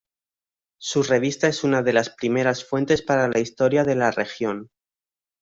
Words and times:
Su 0.79 1.03
revista 1.03 1.47
es 1.47 1.63
una 1.63 1.83
de 1.83 1.93
las 1.93 2.09
primeras 2.09 2.65
fuentes 2.65 3.03
para 3.03 3.27
la 3.27 3.37
historia 3.37 3.83
de 3.83 3.93
la 3.93 4.09
región. 4.09 4.71